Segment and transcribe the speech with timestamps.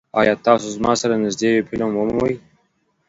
[0.19, 2.35] ایا تاسو زما سره نږدې یو فلم ومومئ؟